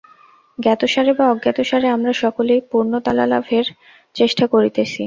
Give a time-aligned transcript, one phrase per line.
[0.59, 3.65] জ্ঞাতসারে বা অজ্ঞাতসারে আমরা সকলেই পূর্ণতালাভের
[4.15, 4.99] চেষ্টা করিতেছি।